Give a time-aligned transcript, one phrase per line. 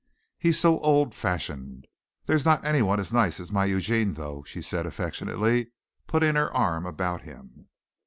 [0.39, 1.85] He's so old fashioned.
[2.25, 5.73] There's not anyone as nice as my Eugene, though," she said affectionately,
[6.07, 7.67] putting her arm about him.